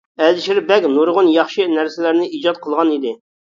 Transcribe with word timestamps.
ئەلىشىر 0.27 0.61
بەگ 0.71 0.87
نۇرغۇن 0.93 1.29
ياخشى 1.35 1.69
نەرسىلەرنى 1.75 2.29
ئىجاد 2.41 2.61
قىلغان 2.67 2.97
ئىدى. 2.99 3.17